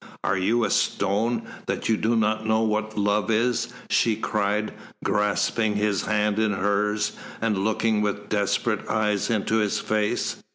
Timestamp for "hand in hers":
6.07-7.11